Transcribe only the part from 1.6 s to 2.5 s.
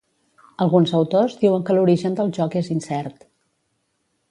que l'origen del